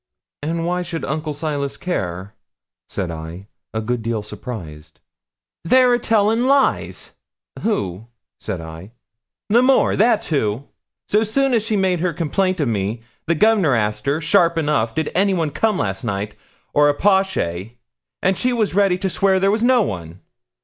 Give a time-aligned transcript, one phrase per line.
[0.41, 2.33] 'And why should Uncle Silas care?'
[2.89, 4.99] said I, a good deal surprised.
[5.63, 7.13] 'They're a tellin' lies.'
[7.61, 8.07] 'Who?'
[8.39, 8.93] said I.
[9.51, 10.63] 'L'Amour that's who.
[11.07, 14.95] So soon as she made her complaint of me, the Gov'nor asked her, sharp enough,
[14.95, 16.33] did anyone come last night,
[16.73, 17.77] or a po'shay;
[18.23, 20.19] and she was ready to swear there was no one.